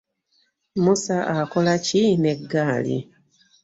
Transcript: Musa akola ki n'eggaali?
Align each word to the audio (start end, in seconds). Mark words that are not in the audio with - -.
Musa 0.83 1.17
akola 1.37 1.73
ki 1.85 2.01
n'eggaali? 2.21 2.97